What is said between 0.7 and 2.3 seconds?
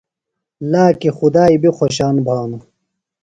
لاکی خدائی بیۡ خوۡشان